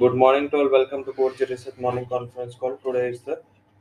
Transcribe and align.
Good 0.00 0.14
morning 0.14 0.48
to 0.48 0.56
all. 0.56 0.70
Welcome 0.70 1.04
to 1.04 1.12
Coach 1.12 1.40
Research 1.40 1.78
Morning 1.78 2.06
Conference 2.06 2.54
Call. 2.54 2.78
Today 2.82 3.10
is 3.10 3.20
the 3.20 3.34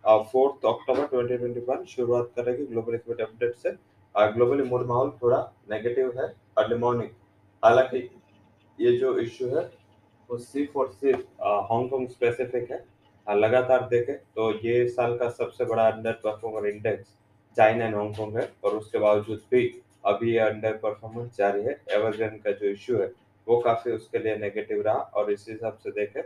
uh, 0.04 0.24
4th 0.32 0.66
October 0.72 1.06
2021 1.12 1.86
शुरुआत 1.92 2.32
करेंगे 2.38 2.66
global 2.72 2.96
equity 2.96 3.24
update 3.24 3.54
से। 3.56 3.72
Globally 4.34 4.64
mood 4.70 4.86
माहौल 4.88 5.12
थोड़ा 5.22 5.38
negative 5.72 6.12
है। 6.18 6.26
Early 6.58 6.78
morning 6.80 7.10
हालाँकि 7.64 8.02
ये 8.80 8.96
जो 8.98 9.18
इश्यू 9.20 9.48
है 9.56 9.64
वो 10.30 10.38
सिर्फ़ 10.48 10.78
और 10.80 10.92
सिर्फ़ 10.94 11.22
हांगकांग 11.72 12.08
स्पेसिफिक 12.10 12.72
है। 12.72 12.84
लगातार 13.28 13.88
देखें 13.92 14.16
तो 14.36 14.52
ये 14.66 14.88
साल 14.90 15.18
का 15.18 15.30
सबसे 15.40 15.66
बड़ा 15.72 15.88
under 15.92 16.20
performer 16.26 16.68
index 16.70 17.18
China 17.58 17.86
and 17.86 17.96
Hong Kong 17.96 18.38
है। 18.38 18.50
और 18.64 18.76
उसके 18.82 18.98
बावजूद 19.08 19.42
भी 19.52 19.64
अभी 20.06 20.34
ये 20.34 20.40
अंडर 20.50 20.78
परफॉर्मेंस 20.84 21.38
जारी 21.38 21.64
है। 21.64 21.82
एवरग्रेन 22.02 22.38
का 22.46 22.52
जो 22.52 22.70
इश्यू 22.70 23.00
है 23.00 23.12
वो 23.50 23.58
काफ़ी 23.62 23.92
उसके 23.92 24.20
लिए 24.20 24.36
नेगेटिव 24.38 24.82
रहा 24.82 24.96
और 25.16 25.32
इस 25.32 25.46
हिसाब 25.50 25.78
से 25.84 25.92
देखें 25.92 26.22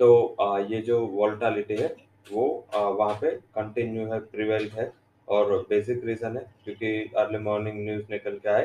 तो 0.00 0.36
आ, 0.40 0.58
ये 0.58 0.80
जो 0.82 1.06
वॉल्टालिटी 1.08 1.76
है 1.76 1.94
वो 2.32 2.46
वहाँ 2.72 3.14
पे 3.20 3.30
कंटिन्यू 3.54 4.06
है 4.12 4.18
प्रिवेल 4.30 4.68
है 4.70 4.92
और 5.28 5.52
बेसिक 5.68 6.04
रीजन 6.04 6.36
है 6.36 6.44
क्योंकि 6.64 7.12
अर्ली 7.16 7.38
मॉर्निंग 7.44 7.84
न्यूज़ 7.84 8.04
निकल 8.10 8.38
के 8.38 8.48
आए 8.48 8.64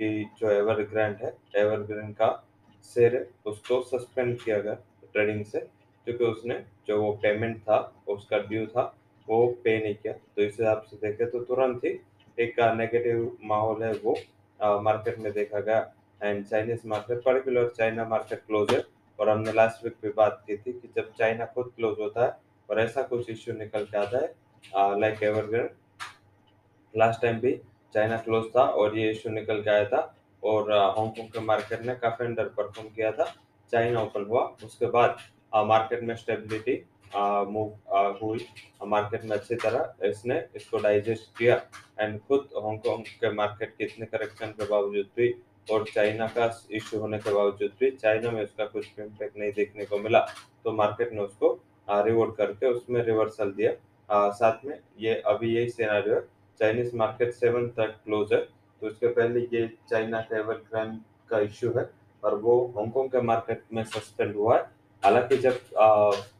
कि 0.00 0.08
जो 0.38 0.50
एवरग्रैंड 0.50 1.16
है 1.22 1.32
एवरग्रैंड 1.56 2.14
का 2.16 2.30
शेयर 2.84 3.14
है 3.16 3.28
उसको 3.46 3.80
सस्पेंड 3.82 4.36
किया 4.40 4.58
गया 4.60 4.74
ट्रेडिंग 5.12 5.44
से 5.44 5.60
क्योंकि 6.06 6.24
उसने 6.24 6.54
जो 6.88 7.00
वो 7.02 7.12
पेमेंट 7.22 7.58
था 7.62 7.78
उसका 8.08 8.38
ड्यू 8.48 8.66
था 8.66 8.82
वो 9.28 9.46
पे 9.64 9.78
नहीं 9.78 9.94
किया। 9.94 10.12
तो 10.12 10.42
इस 10.42 10.56
हिसाब 10.60 10.82
से 10.82 10.96
देखे 11.00 11.26
तो 11.30 11.40
तुरंत 11.44 11.84
ही 11.84 11.90
एक 12.38 12.60
नेगेटिव 12.78 13.36
माहौल 13.44 13.82
है 13.84 13.92
वो 14.04 14.16
मार्केट 14.82 15.18
में 15.18 15.32
देखा 15.32 15.60
गया। 15.60 15.80
And 16.22 16.44
Chinese 16.46 16.86
market 16.88 17.22
particular 17.24 17.68
China 17.76 18.04
market 18.08 18.42
close 18.46 18.74
है 18.74 18.82
और 19.18 19.28
हमने 19.28 19.52
लास्ट 19.52 19.84
वीक 19.84 19.94
भी 20.02 20.10
बात 20.16 20.42
की 20.46 20.56
थी 20.56 20.72
कि 20.72 20.88
जब 20.96 21.12
चाइना 21.18 21.44
खुद 21.54 21.72
क्लोज 21.76 21.96
होता 22.00 22.24
है, 22.24 22.36
और 22.68 22.80
ऐसा 22.80 23.02
कुछ 23.02 23.30
इश्यू 23.30 23.54
निकल 23.54 23.84
के 23.84 23.98
आता 23.98 24.18
है 24.18 24.98
लाइक 25.00 25.22
एवरग्रेन 25.22 25.68
लास्ट 26.94 27.20
टाइम 27.22 27.40
भी 27.40 27.52
चाइना 27.94 28.16
क्लोज 28.18 28.44
था 28.56 28.62
और 28.62 28.98
ये 28.98 29.10
इश्यू 29.10 29.32
निकल 29.32 29.62
के 29.62 29.70
आया 29.70 29.84
था, 29.84 30.14
और 30.42 30.72
हांगकांग 30.72 31.28
के 31.28 31.40
मार्केट 31.40 31.82
ने 31.86 31.94
काफ़ी 31.96 32.26
अंडर 32.26 32.48
परफॉर्म 32.56 32.88
किया 32.88 33.10
था। 33.12 33.24
चाइना 33.72 34.00
ओपन 34.02 34.24
हुआ, 34.28 34.42
उसके 34.64 34.86
बाद 34.88 35.16
मार्केट 35.66 36.02
में 36.02 36.14
स्टेबिलिटी 36.16 36.82
मूव 37.14 38.18
हुई 38.22 38.46
मार्केट 38.86 39.24
में 39.24 39.36
अच्छी 39.36 39.54
तरह 39.56 40.06
इसने 40.08 40.42
इसको 40.56 40.78
डाइजेस्ट 40.78 41.38
किया। 41.38 41.60
एंड 42.00 42.18
खुद 42.20 42.48
हांगकांग 42.56 43.04
के 43.20 43.32
मार्केट 43.34 43.74
के 43.78 43.84
इतने 43.84 44.06
करेक्शन 44.06 44.50
के 44.50 44.66
बावजूद 44.68 45.08
भी 45.16 45.28
और 45.68 45.84
चाइना 45.94 46.26
का 46.28 46.46
इश्यू 46.72 47.00
होने 47.00 47.18
के 47.18 47.32
बावजूद 47.34 47.70
भी 47.80 47.90
चाइना 47.92 48.30
में 48.30 48.42
उसका 48.42 48.64
कुछ 48.66 48.98
इम्पैक्ट 48.98 49.36
नहीं 49.38 49.52
देखने 49.52 49.84
को 49.84 49.98
मिला 49.98 50.20
तो 50.64 50.72
मार्केट 50.72 51.12
ने 51.12 51.20
उसको 51.20 51.52
रिवॉर्ड 51.88 52.34
करके 52.36 52.66
उसमें 52.68 53.02
रिवर्सल 53.04 53.50
दिया। 53.52 53.72
आ, 54.08 54.30
साथ 54.30 54.64
में 54.64 54.78
ये 55.00 55.14
अभी 55.26 55.54
यही 55.54 55.70
सिनेरियो 55.70 56.14
है। 56.14 56.20
चाइनीज़ 56.60 56.96
मार्केट 56.96 57.32
सेवन 57.34 57.66
तक 57.78 57.94
क्लोज 58.04 58.32
है। 58.32 58.40
तो 58.82 58.86
उसके 58.86 59.06
पहले 59.08 59.40
ये 59.52 59.66
चाइना 59.90 60.20
का 60.20 60.36
एवरग्रांड 60.38 60.98
का 61.30 61.38
इश्यू 61.40 61.72
है 61.76 61.88
और 62.22 62.34
वो 62.40 62.54
हांगकॉन्ग 62.76 63.10
के 63.12 63.20
मार्केट 63.22 63.62
में 63.72 63.82
सस्पेंड 63.84 64.34
हुआ 64.36 64.56
है। 64.56 64.62
हालाँकि 65.02 65.36
जब 65.36 65.54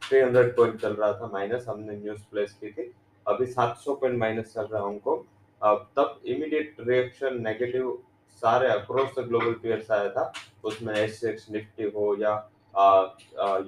थ्री 0.03 0.19
हंड्रेड 0.19 0.55
पॉइंट 0.55 0.79
चल 0.81 0.93
रहा 0.93 1.11
था 1.13 1.29
माइनस 1.33 1.65
हमने 1.67 1.95
न्यूज़ 1.95 2.21
प्लेस 2.31 2.53
की 2.61 2.71
थी 2.71 2.91
अभी 3.25 3.45
सात 3.47 3.77
सौ 3.77 3.95
पॉइंट 3.95 4.17
माइनस 4.19 4.53
चल 4.53 4.61
रहा 4.63 4.81
है 4.81 4.85
हांगकांग 4.85 5.79
तब 5.97 6.19
इमीडिएट 6.25 6.75
रिएक्शन 6.87 7.41
नेगेटिव 7.43 7.97
सारे 8.43 8.67
अक्रॉस 8.69 9.09
द 9.17 9.27
ग्लोबल 9.27 9.53
पेयर्स 9.61 9.91
आया 9.91 10.09
था। 10.09 10.31
उसमें 10.65 10.93
एस 10.95 11.23
एक्स 11.25 11.49
निफ्टी 11.51 11.83
हो 11.91 12.15
या 12.21 12.33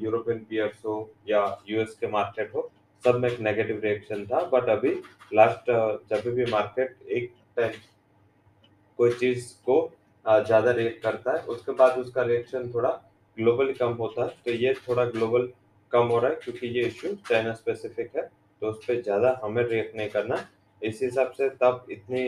यूरोपियन 0.02 0.40
पेयर्स 0.50 0.86
हो 0.86 0.96
या 1.30 1.42
यूएस 1.70 1.96
के 2.00 2.08
मार्केट 2.12 2.56
हो, 2.56 2.70
सब 3.04 3.16
में 3.16 3.30
एक 3.30 3.40
नेगेटिव 3.42 3.80
रिएक्शन 3.84 4.26
था। 4.26 4.40
बट 4.54 4.70
अभी 4.70 4.94
लास्ट 5.34 5.72
जब 6.10 6.34
भी 6.36 6.46
मार्केट 6.52 6.98
एक 7.10 7.32
टाइम 7.58 7.72
कोई 9.00 9.12
चीज़ 9.14 9.54
को 9.66 9.78
ज़्यादा 10.26 10.72
रिएक्ट 10.72 11.02
करता 11.04 11.32
है, 11.32 11.42
उसके 11.46 11.72
बाद 11.74 11.98
उसका 12.00 12.22
रिएक्शन 12.24 12.72
थोड़ा 12.74 12.90
ग्लोबली 13.38 13.74
कम 13.76 13.94
होता 13.96 14.24
है। 14.24 14.30
तो 14.46 14.52
ये 14.54 14.74
थोड़ा 14.88 15.06
ग्लोबल 15.06 15.50
कम 15.92 16.08
हो 16.08 16.20
रहा 16.20 16.32
है, 16.32 16.36
क्योंकि 16.44 16.68
ये 16.70 16.86
इश्यू 16.88 17.14
चाइना 17.30 17.54
स्पेसिफिक 17.54 18.16
है 18.16 18.30
तो 18.62 18.70
उस 18.70 18.78
पर 18.86 19.02
ज़्यादा 19.02 19.40
हमें 19.44 19.64
रिएक्ट 19.64 19.96
नहीं 19.96 20.10
करना। 20.10 20.36
इस 20.82 21.00
हिसाब 21.04 21.32
से 21.32 21.50
तब 21.62 21.86
इतनी 21.92 22.24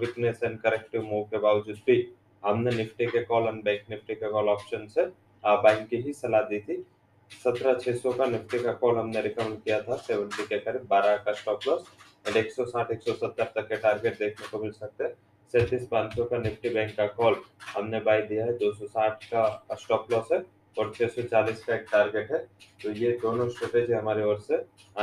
वीकनेस 0.00 0.40
एंड 0.44 0.58
करेक्टिव 0.60 1.02
मूव 1.02 1.24
के 1.24 1.38
बावजूद 1.38 1.80
भी 1.86 1.96
हमने 2.42 2.70
निफ्टी 2.76 3.06
के 3.06 3.22
कॉल 3.24 3.48
एंड 3.48 3.62
बैंक 3.64 3.90
निफ्टी 3.90 4.14
के 4.14 4.30
कॉल 4.30 4.48
ऑप्शन 4.48 4.86
से 4.94 5.04
बैंक 5.44 5.88
की 5.88 5.96
ही 5.96 6.12
सलाह 6.12 6.42
दी 6.48 6.58
थी। 6.60 6.84
सत्रह 7.30 7.74
छह 7.74 7.96
सौ 7.96 8.12
का 8.12 8.26
निफ्टी 8.26 8.58
का 8.62 8.72
कॉल 8.74 8.96
हमने 8.98 9.20
रिकमेंड 9.22 9.62
किया 9.62 9.80
था 9.82 9.96
सेवेंटी 9.98 10.46
के 10.46 10.58
करीब, 10.58 10.86
बारह 10.90 11.16
का 11.16 11.32
स्टॉप 11.32 11.60
लॉस 11.66 11.84
एंड 12.26 12.36
एक 12.36 12.50
सौ 12.52 12.64
साठ, 12.64 12.90
एक 12.92 13.02
सौ 13.02 13.12
सत्तर 13.14 13.52
तक 13.54 13.68
के 13.68 13.76
टारगेट 13.76 14.18
देखने 14.18 14.48
को 14.48 14.62
मिल 14.62 14.72
सकते 14.72 15.04
हैं। 15.04 15.12
सैंतीस 15.54 15.86
पाँच 15.90 16.14
सौ 16.16 16.24
का 16.24 16.38
निफ्टी 16.38 16.68
बैंक 16.70 16.96
का 16.96 17.06
कॉल 17.08 17.36
हमने 17.68 18.00
बाय 18.00 18.22
दिया 18.22 18.44
है, 18.44 18.52
दो 18.54 18.72
सौ 18.72 18.86
साठ 18.86 19.24
का 19.24 19.76
स्टॉप 19.80 20.12
लॉस 20.12 20.32
है 20.32 20.42
और 20.76 20.92
छह 20.96 21.06
सौ 21.06 21.22
चालीस 21.24 21.64
का 21.64 21.74
एक 21.74 21.86
टारगेट 21.92 22.30
है। 22.32 22.38
तो 22.82 22.90
ये 22.94 23.12
दोनों 23.22 23.48
स्ट्रेटेजी 23.48 23.92
हमारी 23.92 24.22
ओर 24.22 24.40
से 24.40 24.56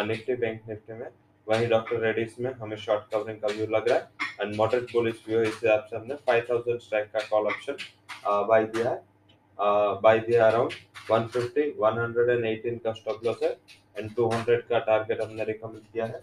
निफ्टी 0.06 0.36
बैंक 0.36 0.62
निफ्टी 0.70 0.94
में 0.94 1.08
वहीं 1.48 1.68
डॉक्टर 1.70 2.00
रेडिस 2.02 2.40
में 2.40 2.52
हमें 2.54 2.76
शॉर्ट 2.78 3.12
कवरिंग 3.12 3.40
का 3.42 3.48
व्यू 3.48 3.66
लग 3.76 3.88
रहा 3.90 3.98
है। 3.98 4.26
एंड 4.42 4.56
मॉडरेट 4.56 4.92
बुलिश 4.94 5.24
व्यू 5.28 5.42
इस 5.42 5.60
हिसाब 5.64 5.86
से 5.90 5.96
हमने 5.96 6.16
5000 6.28 6.80
स्ट्राइक 6.80 7.12
का 7.12 7.20
कॉल 7.30 7.48
ऑप्शन 7.48 7.78
बाय 8.48 8.64
दिया 8.66 8.90
है। 8.90 9.02
बाय 10.02 10.20
दिया 10.20 10.48
अराउंड 10.48 10.72
150 11.12 11.72
118 11.82 12.80
का 12.84 12.92
स्टॉप 12.94 13.26
लॉस 13.26 13.44
है। 13.44 13.50
एंड 13.98 14.10
200 14.16 14.62
का 14.70 14.80
टारगेट 14.80 15.22
हमने 15.22 15.44
रिकमेंड 15.44 15.82
किया 15.84 16.06
है। 16.06 16.22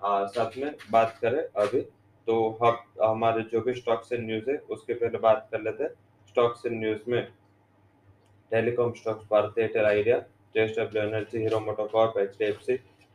आ, 0.00 0.26
साथ 0.26 0.56
में 0.58 0.74
बात 0.90 1.18
करें 1.22 1.42
अभी 1.62 1.80
तो 2.28 2.34
हम 2.62 2.78
हमारे 3.02 3.42
जो 3.52 3.60
भी 3.60 3.74
स्टॉक्स 3.74 4.12
एंड 4.12 4.26
न्यूज़ 4.26 4.50
है 4.50 4.56
उसके 4.70 4.94
पहले 4.94 5.18
बात 5.18 5.48
कर 5.52 5.60
लेते 5.62 5.84
हैं। 5.84 5.90
स्टॉक्स 6.28 6.66
एंड 6.66 6.78
न्यूज़ 6.80 7.10
में 7.10 7.22
telecom 8.52 8.92
stocks 8.92 9.24
Bharti 9.30 9.64
Airtel 9.64 9.86
Idea 9.86 10.18
JSW 10.54 11.02
energy 11.02 11.38
Hero 11.38 11.60
MotoCorp 11.60 12.18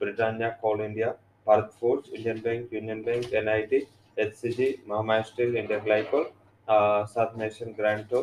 Britannia 0.03 0.50
Coal 0.62 0.81
India 0.81 1.09
Bharat 1.47 1.72
Forge 1.80 2.14
Indian 2.14 2.40
Bank 2.44 2.74
Union 2.74 3.02
Bank 3.03 3.34
NIT 3.41 3.81
HCG 4.18 4.68
Mahamaya 4.88 5.22
steel 5.28 5.56
India 5.58 5.80
glycol 5.86 6.25
सात 7.12 7.38
नेशन 7.38 7.75
ग्रांटो 7.78 8.22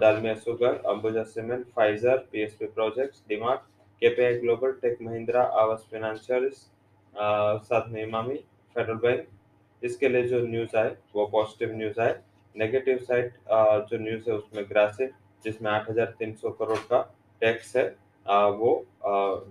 Dalmia 0.00 0.34
sugar 0.42 0.74
Ambuja 0.90 1.22
cement 1.30 1.64
Pfizer 1.76 2.16
PSP 2.32 2.66
projects 2.74 3.22
DMart 3.28 3.60
KPI 4.02 4.38
global 4.40 4.72
tech 4.82 4.98
Mahindra 5.02 5.42
Aavas 5.62 5.86
financials 5.92 6.58
साथ 7.66 7.88
में 7.90 8.02
Emami 8.02 8.36
federal 8.76 8.98
bank 9.04 9.26
इसके 9.82 10.08
लिए 10.08 10.26
जो 10.28 10.40
news 10.48 10.76
आए 10.76 10.90
वो 11.14 11.26
positive 11.32 11.76
news 11.76 12.00
आए। 12.00 12.14
नेगेटिव 12.54 12.98
साइड 13.08 13.32
जो 13.90 13.98
न्यूज़ 14.00 14.30
है 14.30 14.36
उसमें 14.36 14.64
ग्रासिक 14.70 15.10
जिसमें 15.44 15.70
8,300 15.72 16.50
करोड़ 16.58 16.78
का 16.90 17.00
टैक्स 17.42 17.76
है 17.76 17.84
वो 18.60 18.70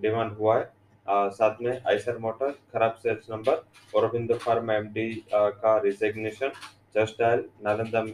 डिमांड 0.01 0.31
हुआ 0.37 0.57
है। 0.57 0.63
साथ 1.07 1.61
में 1.61 1.81
आइसर 1.87 2.17
मोटर 2.17 2.51
खराब 2.73 2.93
sales 3.03 3.29
number 3.31 3.63
Aurobindo 3.93 4.35
pharma 4.37 4.73
MD 4.75 5.09
का 5.33 5.77
resignation 5.81 6.51
just 6.95 7.19
dial 7.19 7.43
Nalanda 7.63 8.05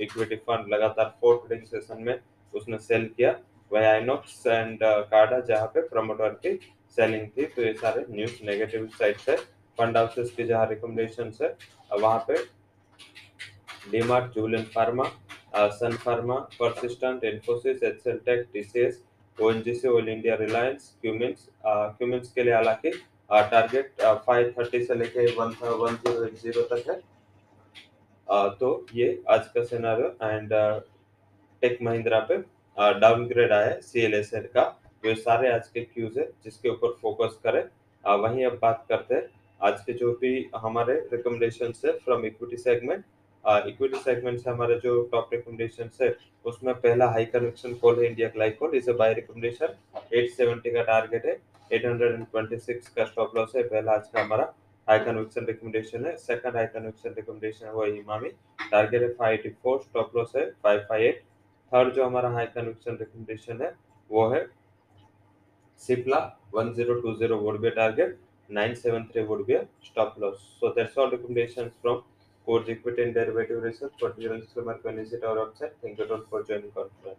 equity 0.00 0.36
fund 0.46 0.72
लगातार 0.74 1.14
फोर 1.20 1.42
ट्रेडिंग 1.46 1.66
सेशन 1.68 2.02
में 2.02 2.18
उसने 2.54 2.78
सेल 2.80 3.04
किया, 3.16 3.34
वह 3.70 3.88
आइनॉक्स 3.88 4.46
एंड 4.46 4.78
कार्डा 4.82 5.40
जहाँ 5.48 5.66
पे 5.74 5.80
प्रमोटर 5.88 6.28
की 6.44 6.58
सेलिंग 6.96 7.26
थी 7.36 7.44
तो 7.46 7.62
ये 7.62 7.72
सारे 7.74 8.04
न्यूज़ 8.10 8.44
नेगेटिव 8.44 8.86
साइड 8.98 9.18
से 9.18 9.36
फंड 9.78 9.96
हाउसेस 9.96 10.30
की 10.36 10.44
जहाँ 10.44 10.66
रिकमेंडेशन 10.68 11.32
है 11.42 11.56
वहाँ 11.98 12.24
पे 12.28 12.36
DMart 13.90 14.34
Julian 14.34 14.64
pharma 14.74 15.04
sun 15.76 15.96
pharma 16.04 16.34
persistent 16.58 17.24
Infosys 17.24 17.82
excel 17.82 18.18
tech 18.26 18.46
TCS 18.52 19.02
ONGC 19.38 19.88
oil 19.88 20.08
India 20.08 20.34
Reliance 20.36 20.96
Cummins 21.02 21.48
Cummins 21.66 22.32
के 22.32 22.42
लिए 22.44 22.54
हालाँकि 22.54 22.90
टारगेट 23.30 24.02
फाइव 24.26 24.52
थर्टी 24.58 24.82
से 24.84 24.94
लेके 24.94 25.26
one 25.36 25.54
one 25.80 25.94
zero 25.96 26.24
eight 26.24 26.34
zero 26.38 26.62
तक 26.72 26.88
है। 26.88 26.96
uh, 28.28 28.48
तो 28.60 28.86
ये 28.94 29.22
आज 29.30 29.46
का 29.54 29.64
सिनारियो 29.64 30.08
एंड 30.22 30.52
टेक 31.62 31.78
महिंद्रा 31.82 32.18
पे 32.30 32.36
डाउनग्रेड 33.00 33.52
आया 33.52 33.66
है 33.66 33.80
सी 33.82 34.00
एल 34.00 34.14
एस 34.14 34.32
एल 34.34 34.48
का। 34.54 34.64
ये 35.04 35.14
सारे 35.16 35.52
आज 35.52 35.68
के 35.68 35.80
क्यूज 35.84 36.18
है 36.18 36.28
जिसके 36.44 36.68
ऊपर 36.68 36.96
फोकस 37.02 37.38
करें। 37.44 37.62
uh, 37.62 38.18
वहीं 38.20 38.44
अब 38.46 38.58
बात 38.62 38.84
करते 38.88 39.14
हैं। 39.14 39.28
आज 39.60 39.80
के 39.86 39.92
जो 39.94 40.12
भी 40.20 40.34
हमारे 40.56 40.94
रिकमेंडेशन 41.12 41.72
है 41.84 41.92
from 41.98 42.24
equity 42.26 42.56
segment 42.58 43.04
equity 43.44 43.98
segment 43.98 44.38
से 44.40 44.50
हमारे 44.50 44.74
जो 44.80 45.02
टॉप 45.12 45.30
रिकमेंडेशन 45.32 45.90
है, 46.00 46.16
उसमें 46.46 46.74
पहला 46.74 47.06
हाई 47.10 47.24
कन्वेक्शन 47.34 47.74
कॉल 47.82 47.98
है 47.98 48.06
इंडिया 48.06 48.28
ग्लाइकोल 48.34 48.74
इसे 48.76 48.92
बाय 49.00 49.12
रिकमेंडेशन 49.14 49.74
870 50.14 50.74
का 50.74 50.82
टारगेट 50.82 51.26
है 51.26 51.36
826 51.78 52.88
का 52.96 53.04
स्टॉप 53.04 53.36
लॉस 53.36 53.52
है, 53.56 53.62
पहला 53.62 53.92
आज 53.92 54.08
का 54.14 54.22
हमारा 54.22 54.52
हाई 54.88 54.98
कन्वेक्शन 55.04 55.46
रिकमेंडेशन 55.46 56.06
है 56.06 56.16
सेकंड 56.18 56.56
हाई 56.56 56.66
कन्वेक्शन 56.74 57.14
रिकमेंडेशन 57.16 57.66
है 57.66 57.72
वो 57.72 57.84
इमामी 57.86 58.28
टारगेट 58.70 59.02
है 59.02 59.14
584 59.16 59.82
स्टॉप 59.82 60.16
लॉस 60.16 60.32
है 60.36 60.50
558 60.66 61.20
थर्ड 61.72 61.94
जो 61.94 62.04
हमारा 62.04 62.30
हाई 62.30 62.46
कन्वेक्शन 62.56 62.96
रिकमेंडेशन 63.00 63.62
है, 63.62 63.74
वो 64.10 64.28
है 64.28 64.48
Cipla 65.80 66.18
1020 66.52 67.32
would 67.42 67.60
be 67.60 67.68
a 67.68 67.70
target 67.70 68.16
973 68.50 69.26
would 69.28 69.46
be 69.46 69.54
a 69.54 69.66
stop 69.82 70.16
loss. 70.18 70.40
So, 70.60 70.72
that's 70.76 70.96
all 70.96 71.10
recommendations 71.10 71.70
Coach 72.50 72.68
Equity 72.68 73.02
and 73.04 73.14
Derivative 73.14 73.62
Research. 73.62 73.92
Particular 73.98 74.38
disclaimer 74.40 74.78
when 74.82 74.96
visit 74.96 75.24
our 75.24 75.36
website. 75.36 75.72
Thank 75.82 75.98
you 75.98 76.04
all 76.04 76.22
for 76.28 76.42
joining 76.42 76.70
conference. 76.72 77.18